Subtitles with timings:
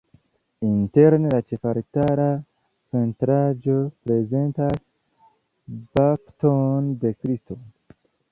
[0.67, 2.25] Interne la ĉefaltara
[2.95, 3.77] pentraĵo
[4.07, 4.89] prezentas
[5.99, 7.61] bapton de Kristo.